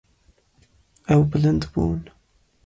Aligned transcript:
Ew 1.13 1.21
bilind 1.31 1.63
bûn. 1.71 2.01